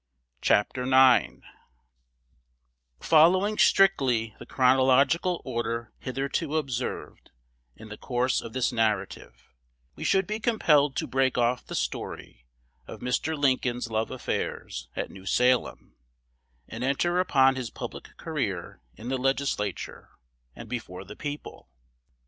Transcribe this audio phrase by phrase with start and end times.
[0.41, 1.43] CHAPTER IX
[3.01, 7.29] FOLLOWING strictly the chronological order hitherto observed
[7.75, 9.53] in the course of this narrative,
[9.95, 12.47] we should be compelled to break off the story
[12.87, 13.37] of Mr.
[13.37, 15.95] Lincoln's love affairs at New Salem,
[16.67, 20.09] and enter upon his public career in the Legislature
[20.55, 21.69] and before the people.